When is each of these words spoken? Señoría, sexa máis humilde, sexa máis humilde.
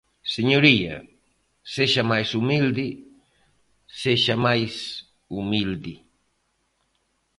Señoría, 0.35 0.95
sexa 1.75 2.03
máis 2.11 2.29
humilde, 2.37 2.87
sexa 4.01 4.35
máis 4.45 4.73
humilde. 5.35 5.95